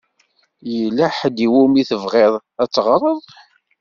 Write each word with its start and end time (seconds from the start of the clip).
Yella 0.75 1.05
ḥedd 1.17 1.37
i 1.45 1.47
wumi 1.51 1.83
tebɣiḍ 1.89 2.33
ad 2.61 2.69
teɣṛeḍ? 2.73 3.19